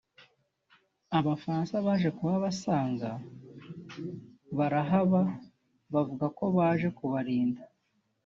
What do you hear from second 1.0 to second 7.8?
Abafaransa baje kuhabasanga barahaba bavuga ko baje kubarinda